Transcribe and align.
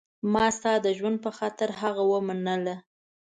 ما 0.33 0.45
ستا 0.57 0.73
د 0.85 0.87
ژوند 0.97 1.17
په 1.25 1.31
خاطر 1.37 1.69
هغه 1.81 2.03
ومنله. 2.13 2.75